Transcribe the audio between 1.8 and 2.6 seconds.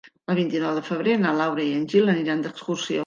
en Gil aniran